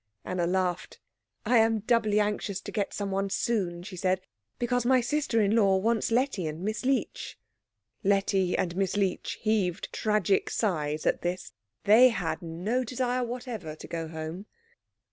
Anna 0.25 0.47
laughed. 0.47 0.99
"I 1.45 1.59
am 1.59 1.81
doubly 1.81 2.19
anxious 2.19 2.59
to 2.61 2.71
get 2.71 2.91
someone 2.91 3.29
soon," 3.29 3.83
she 3.83 3.95
said, 3.95 4.19
"because 4.57 4.83
my 4.83 4.99
sister 4.99 5.39
in 5.39 5.51
law 5.55 5.77
wants 5.77 6.09
Letty 6.09 6.47
and 6.47 6.63
Miss 6.63 6.83
Leech." 6.83 7.37
Letty 8.03 8.57
and 8.57 8.75
Miss 8.75 8.97
Leech 8.97 9.37
heaved 9.41 9.93
tragic 9.93 10.49
sighs 10.49 11.05
at 11.05 11.21
this; 11.21 11.53
they 11.83 12.09
had 12.09 12.41
no 12.41 12.83
desire 12.83 13.23
whatever 13.23 13.75
to 13.75 13.87
go 13.87 14.07
home. 14.07 14.47